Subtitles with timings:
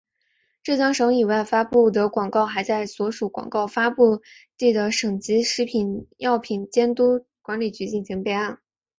[0.63, 4.23] 浙江省以外发布的广告还在所属广告发布
[4.57, 8.59] 地的省级食品药品监督管理局进行备案。